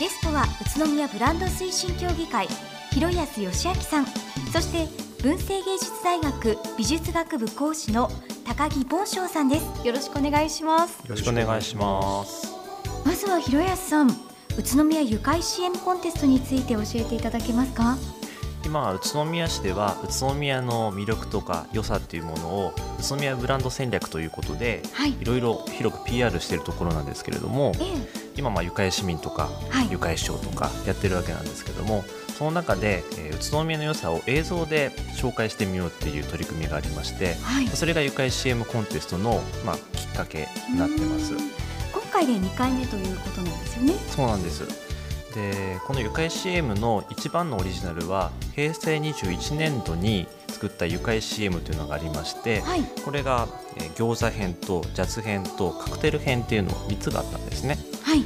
[0.00, 0.42] ゲストは
[0.76, 2.48] 宇都宮ブランド推進協議会
[2.90, 4.06] 広安義明さん。
[4.52, 4.88] そして
[5.22, 8.10] 文星芸術大学美術学部講師の
[8.44, 9.86] 高木凡章さんです。
[9.86, 10.98] よろしくお願いします。
[11.02, 12.52] よろしくお願いします。
[13.04, 14.10] まずは広安さん
[14.58, 17.96] 宇都宮ゆかい CM コンテストについて教えていただけますか？
[18.64, 32.04] 今宇都宮市では宇都宮の魅力とか良さっていうものを宇都宮ブランド戦略ということで、はい、いろいろ広く PR しているところなんですけれども、ええ、今まあゆかい市民とか、はい、ゆかい市長とかやってるわけなんですけども
[32.36, 41.34] その中で、えー、宇都宮の良さを映像で紹介してみようっていう取り組みがありまして、はい、それがゆかい CM コンテストの、まあ、きっかけになってます。
[41.92, 43.94] 今回で2回目ということなんですよね。
[44.08, 44.84] そうなんです
[45.34, 57.76] でこのゆかい CM の一番のオリジナルは平成21年度に作ったゆかい CM というのがありまして、はい、これが、えー、餃子編とジャズ編とカクテル編っていうの3つがあったんですね。
[58.14, 58.24] はい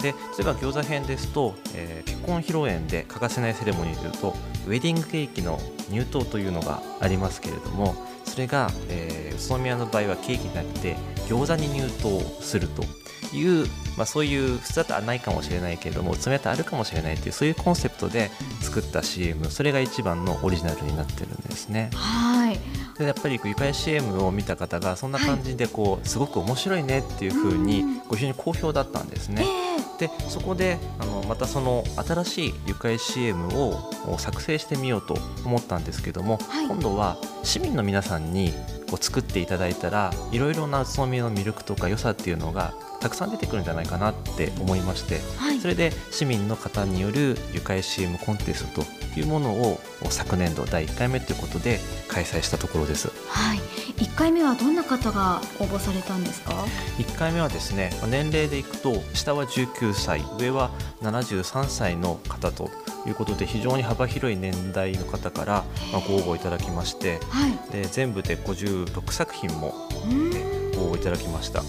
[0.00, 4.28] で例えば餃子編ですと、えー、結婚披露宴で欠かせないセレモニーというと
[4.68, 5.58] ウェディングケーキの
[5.90, 10.94] 入刀というのがありますけれどもそれが、えー、宇都宮の場合はケーキになって
[11.26, 12.84] 餃子に入刀すると
[13.34, 18.30] いう、まあ、そういう普通だとないかもしれないけれども爪とあるかもしれないっていうそういうコンセプトで
[18.60, 21.90] 作った CM それが一番のオリジナルになってるんですね。
[21.94, 29.44] はいでやっぱりゆかり CM を見た方がそんな感じでこう、すごく面白いねっていうふうにご非常に好評だったんですね。
[29.98, 38.52] でそこであのまたその新しいゆかり CM を作成してみようと思ったんですけども、はい、今度は市民の皆さんに
[38.88, 53.08] こう作っていただいたらいろいろな宇都宮の魅力とか良さっていうのがたくさん出てくるんじゃないかなって思いまして、はい、それで市民の方による愉快 CM コンテストというものを昨年度第1回目ということで開催したところです。
[53.28, 53.58] はい、
[54.02, 56.52] 1回目はどんな方が応募されたんですか
[56.98, 60.70] ？1回目はですね年齢でいくと下は19歳上は
[61.02, 62.70] 73歳の方と
[63.06, 65.64] いうことで非常に幅広い年代の方から
[66.06, 69.74] ご応募いただきまして、はい、で全部で56作品も
[70.74, 71.62] ご応募いただきました。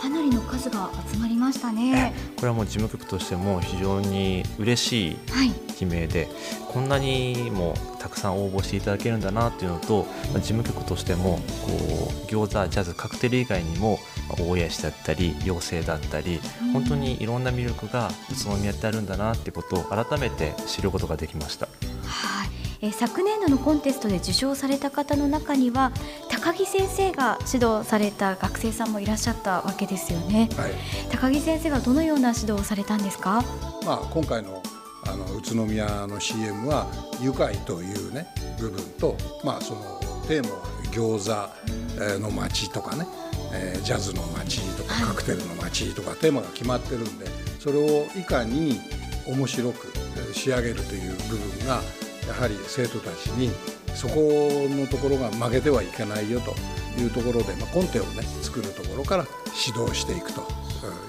[0.00, 2.14] かなりの数が集まりましたね。
[2.36, 5.16] これはもう事務局としても非常に嬉しい
[5.80, 6.28] 悲鳴で、はい、
[6.68, 13.98] こんなにもたくさん応募していただけるんだなっていうのと事務局としてもこう餃子ジャズカクテル以外にも
[14.30, 16.40] 大谷市だったり妖精だったり、
[16.72, 21.66] 本当にいろんな魅力が宇都宮ってあるんだなってことを改めて知ることができました。
[22.04, 22.37] はい
[22.80, 25.92] え昨年度のコンテストで受賞された方の中には
[26.30, 30.72] 高木先生が指導された学生さんもいらっしゃったわけですよね、はい、
[31.10, 33.42] 高木先生はどのような指導をされたんですか、
[33.84, 34.62] まあ、今回の
[35.06, 36.86] あの宇都宮の CM は
[37.22, 38.26] 愉快というね
[38.60, 39.80] 部分と、まあ、その
[40.28, 43.06] テーマは餃子の街とかね、
[43.54, 47.26] えー、ジャズの街とかカクテルの街とかテーマが決まってるんで
[47.58, 48.80] それをいかに
[49.26, 49.88] 面白く
[50.34, 51.80] 仕上げるという部分が
[52.28, 53.50] やはり生徒たちに
[53.94, 56.54] そこのところが負けてはいけないよと
[57.00, 59.26] いうところで、まあ、コンテをね作るところから
[59.66, 60.42] 指導していくと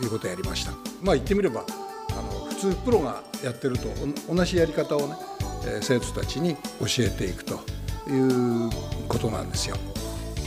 [0.01, 0.71] いうことをやりました。
[1.03, 1.65] まあ、言ってみれば
[2.11, 3.89] あの普通プロがやってると
[4.33, 5.15] 同じやり方をね
[5.81, 7.59] 生徒たちに教えていくと
[8.09, 8.69] いう
[9.07, 9.75] ことなんですよ。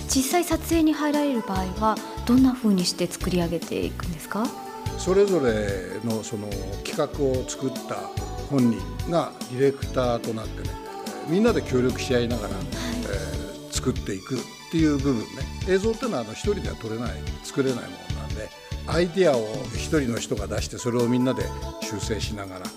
[0.09, 1.97] 実際撮影に入られる場合は
[2.27, 4.47] どんなふうにして作り上げていくんですか？
[4.99, 6.49] それぞれのその
[6.85, 8.11] 企画を作った
[8.53, 8.79] 本人
[9.11, 10.69] がディレクターとなってね
[11.27, 14.39] みんなで協力し合いながら、えー、作っていくっ
[14.71, 15.25] ていう部分ね。
[15.69, 18.51] 映像っていうのは一人では撮れない作れないものなんで
[18.87, 21.45] アイデアを一人の人が出してそれをみんなで
[21.81, 22.69] 修正しながら、まあ、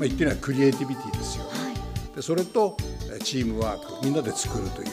[0.00, 1.50] 言ってみればクリエイティビティですよ、ね、
[2.14, 2.76] でそれと
[3.22, 4.88] チームワークみんなで作るという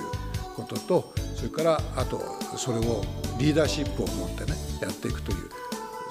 [0.55, 2.19] こととそれからあと
[2.57, 3.03] それを
[3.37, 5.37] リーダーシップを持ってねやっていくという。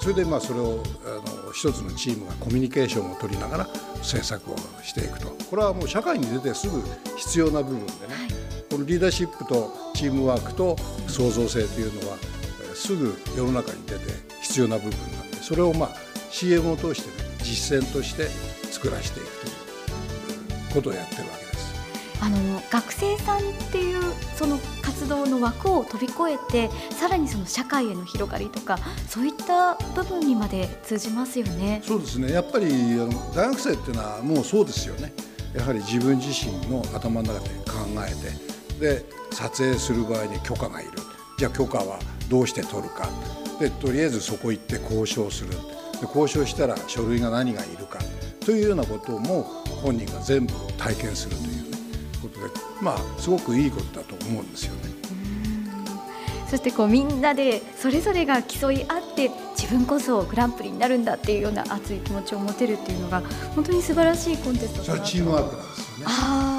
[0.00, 3.68] それでまあそれをあの一つのチームがコミュニケーションを取りながら
[4.02, 5.28] 制作をしていくと。
[5.50, 6.82] これはもう社会に出てすぐ
[7.16, 8.14] 必要な部分でね、
[8.70, 10.76] このリーダーシップとチームワークと
[11.08, 12.16] 創造性というのは
[12.74, 14.00] すぐ世の中に出て
[14.42, 15.90] 必要な部分なんでそれをまあ
[16.30, 18.28] CM を通してね実践として
[18.70, 21.74] 作らせていくということをやってるわけです。
[22.22, 23.40] あの学生さんっ
[23.72, 24.02] ていう
[24.36, 24.58] その
[25.00, 31.80] 活動の枠を飛び越えてさらにその社会への広がりとかそういった部分にまで通じますよね。
[31.82, 32.30] そうですね。
[32.32, 35.14] やっぱりあの大学生っていうのはもうそうですよね。
[35.54, 37.72] やはり自分自身の頭の中で考
[38.06, 40.90] えてで撮影する場合に許可がいる。
[41.38, 41.98] じゃあ許可は
[42.28, 43.08] どうして取るか。
[43.58, 45.50] でとりあえずそこ行って交渉する。
[45.52, 48.00] で交渉したら書類が何がいるか。
[48.44, 49.44] というようなことも
[49.82, 51.59] 本人が全部体験するという。
[52.20, 52.46] ことで
[52.80, 54.90] まあすごくいいことだと思うんですよね。
[56.48, 63.22] そしてこうみんなでそれぞれが競い合って自分こそグランプリになるんだっていうような熱い気持ちを持てるっていうのが
[63.54, 66.49] 本当に素晴らしいコンテストだなとチームワークなんですよね。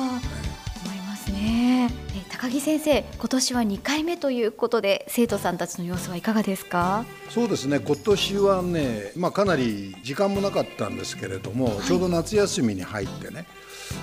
[2.41, 7.05] 高木先生、今年は2回目ということで生徒さんたちの様子はいかがですか？
[7.29, 7.79] そうですね。
[7.79, 13.45] 今年はね、まあかなり時間もなかったんですけれども、はい、ちょうど夏休みに入ってね。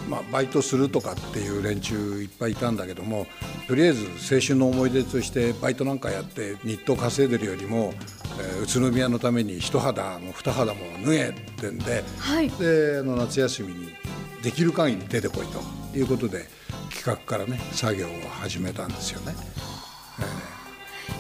[0.09, 3.27] まあ、バイトするとかっていう連中いっぱいいたんだけども
[3.69, 4.05] とりあえず
[4.35, 7.95] 青春の思い出としてバイトなんかやって日当稼いでるよりも、
[8.39, 13.89] えー、宇都宮のために一肌も二肌も脱げってんで,、はい、であの夏休みに
[14.43, 15.63] できる限り出てこいと
[15.95, 16.47] いうことで
[16.91, 19.35] 企画からね作業を始めたんですよね。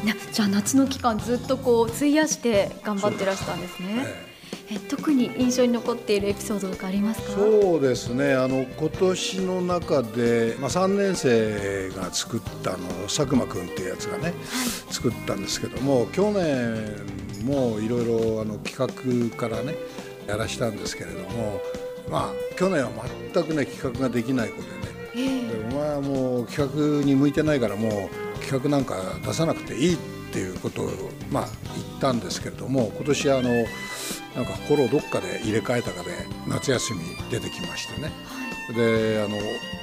[0.04, 4.28] えー、じゃあ夏の期間ずっとこう費やして頑張ってらしたんですね。
[4.70, 7.32] え特に印象に残っているエピソードとかありますか？
[7.32, 8.34] そうですね。
[8.34, 14.34] あの今年の中で、まあ、3年生が作ったの佐久間君っていうやつがね、はい、
[14.90, 16.96] 作ったんですけども去年
[17.44, 19.74] もいろいろ企画からね
[20.26, 21.62] やらしたんですけれども
[22.10, 22.90] まあ去年は
[23.32, 24.68] 全くね企画ができない子でね、
[25.14, 29.98] えー、でお前はもう企画に向いてないからもう企画なんか出さなくていいっ
[30.32, 30.90] ていうことを
[31.30, 33.50] まあ言ったんですけれども今年あの
[34.36, 36.10] なんか心をどっかで入れ替えたかで
[36.46, 37.00] 夏休み
[37.30, 38.12] 出てきましてね、
[38.68, 39.36] はい、であの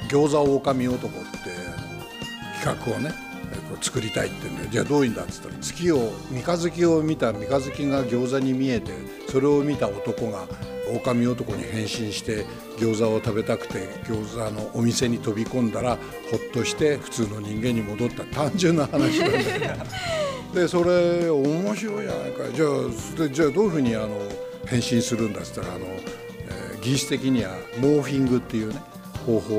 [0.08, 1.18] 餃子狼男って
[1.66, 3.26] あの企画をね
[3.80, 8.92] 作りたいってんでじゃあどういうんだっつったら月を三日月を見た三日月が餃子に見えて
[9.28, 10.46] それを見た男が
[10.88, 12.44] 狼男に変身して
[12.78, 15.96] 餃子を食べたくて餃子のお店に飛び込んだら
[16.30, 18.24] ほっとして普通の人間に戻った。
[18.24, 20.60] 単純な話なんだけど。
[20.60, 22.44] でそれ面白いじゃないか。
[22.54, 22.66] じゃ
[23.26, 24.20] あじゃあどういうふうにあの
[24.66, 28.80] 変身するんだっつったらあの、えー、技術的にはモーフィングっていうね
[29.26, 29.56] 方法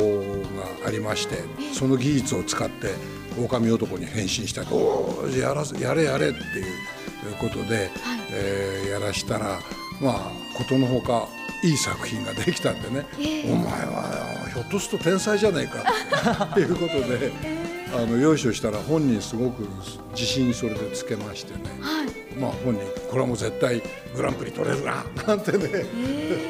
[0.81, 1.43] がありまして
[1.73, 2.93] その技術を使って
[3.37, 7.89] 狼男に変身したと「おおやらやれやれ」っていうことで、はい、
[8.31, 9.59] えー、やらしたら
[10.01, 11.27] まあことのほか
[11.63, 15.79] いい作品ができたんでね、えー、お前はひょっとすると天才じゃないか。
[16.51, 19.67] っていうことで、えー、あの用意をしたら本人すごく
[20.11, 23.81] 自信それでつけましてね、はい、まあ本人これはもう絶対
[24.15, 25.03] グランプリ取れるな。
[25.27, 26.47] なんてね、え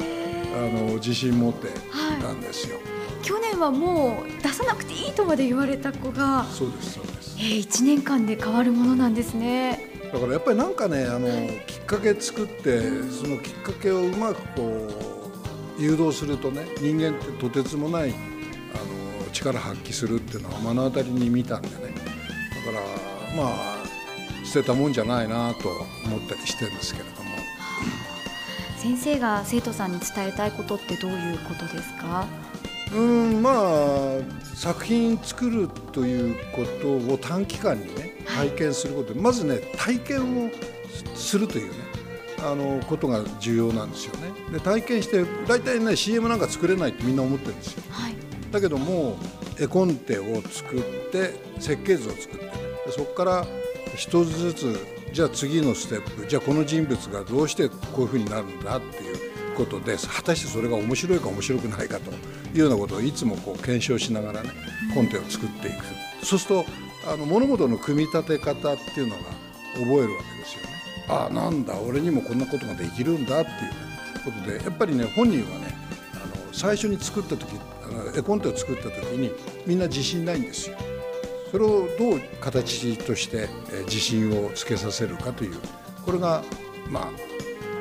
[0.54, 1.68] ー、あの自信持って
[2.20, 2.76] たんですよ。
[2.76, 2.98] はい。
[3.22, 9.97] 去年はもう出さなくていいとまで言われた子がそうですそうです、えー、1年間で変わるものなんですね。
[10.12, 11.28] だからやっぱりなんかねあの
[11.66, 14.88] きっかけ作ってそのきっかけをうまくこ
[15.78, 21.74] う誘導するとね人間ってとてつもないあの力発揮するっていうのは目の当たりに見たんでね。
[21.76, 21.80] だ
[22.72, 22.78] か
[23.36, 23.78] らまあ
[24.44, 25.68] 捨てたもんじゃないなと
[26.06, 27.28] 思ったりしてるんですけれども。
[28.78, 32.26] 先生が生徒さんに伝えたいことってどういうことですか？
[32.94, 40.50] うんまあ作品作るということを短期間にね体験すること、はい、まずね体験を
[41.14, 41.78] するというね
[42.40, 44.30] あのことが重要なんですよね。
[44.52, 47.82] で体験して大体ね CM なんか作れないってみんな思ってるんですよ。
[47.90, 48.14] はい、
[48.52, 49.16] だけども
[49.58, 52.52] 絵コンテを作って設計図を作ってね
[52.90, 53.46] そこから
[53.96, 59.27] 一つずつじゃあ次のステップじゃあこの人物がどうしてこういうふうになるんだっていう
[59.58, 62.14] ことで果たしてそれが面白いか面白くないかとい
[62.54, 64.50] うようなことをいつもこう検証しながらね
[64.94, 66.66] コンテを作っていくそうすると
[67.12, 69.22] あの物事の組み立て方っていうのが
[69.74, 70.68] 覚えるわけですよね。
[71.08, 73.88] ああなんだ俺にもこんなことができるんだっていう、
[74.24, 75.74] ことでやっぱりね本人はね
[76.14, 77.46] あの最初に作った時
[77.84, 79.32] あの絵コンテを作った時に
[79.66, 80.76] みんな自信ないんですよ。
[81.50, 83.48] それをどう形として
[83.86, 85.54] 自信をつけさせるかという
[86.04, 86.42] これが
[86.90, 87.10] まあ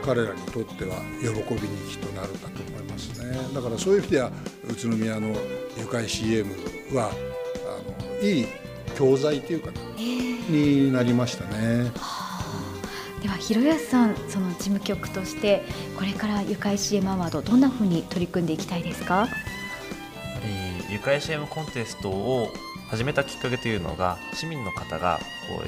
[0.08, 3.38] 彼らにとっては喜びにきっとなるんだと思いますね。
[3.54, 4.32] だからそういう意味では
[4.70, 5.36] 宇都宮の
[5.78, 6.50] 愉快 CM
[6.94, 8.48] はあのいい
[8.96, 11.92] 教材というか、えー、になりましたね。
[13.22, 15.66] では広安さんその事務局として
[15.98, 19.28] これから愉快 CM アワードどんなふうに取り組んでいきたいですか、
[20.42, 22.48] えー、愉快 CM コンテストを
[22.90, 25.20] 始めたきっかけというのが市民の方が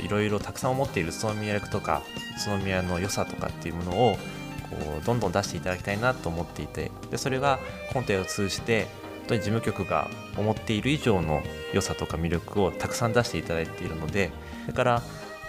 [0.03, 2.01] いろいろたくさん思っている宇都宮役とか
[2.37, 4.15] 宇都宮の良さとかっていうものを
[4.69, 7.59] こうどんどん出していただきたいなと思っていてでそれが
[7.93, 8.87] コンテを通じて
[9.19, 14.31] 本当に事務局が思っている以上の良さとか魅力をたくさん出していただいているので
[14.67, 15.03] だから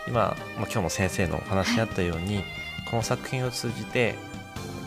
[0.07, 2.43] 今、まあ、今日も先生のお話にあったように
[2.91, 4.17] この作品を通じて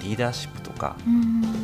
[0.01, 0.95] リーダーシップとか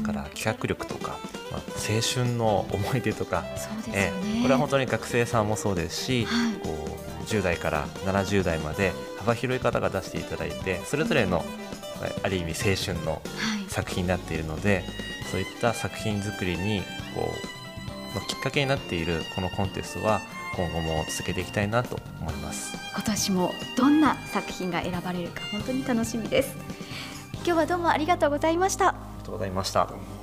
[0.03, 1.19] から企画力とか
[1.51, 3.49] まあ、青春の思い出とか、ね、
[3.93, 6.69] えこれは本当に学生さんもそうですし、はい、こ
[7.21, 11.43] う10代から70代まで幅広い方が出していただいてそれぞれの
[12.23, 13.21] ある意味青春の
[13.67, 14.83] 作品になっているので、はい、
[15.31, 16.81] そういった作品作りに
[17.15, 17.29] こ
[18.13, 20.21] うのきっかけになっているこのコンテストは
[20.55, 22.75] 今後も続けていきたいなと思います。
[22.93, 26.55] 今年もどんな作品が選ばれるか本当に楽しみです。
[27.35, 28.89] 今日はどうもありがとうございました。
[28.89, 30.18] ありがとうございました